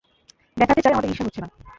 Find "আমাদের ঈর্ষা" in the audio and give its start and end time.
0.93-1.23